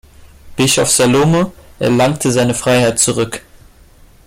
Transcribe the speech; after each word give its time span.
Bischof 0.55 0.89
Salomo 0.89 1.53
erlangte 1.77 2.31
seine 2.31 2.55
Freiheit 2.55 2.97
zurück. 2.97 3.43